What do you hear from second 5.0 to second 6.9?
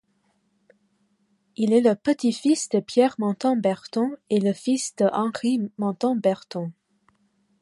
Henri-Montan Berton.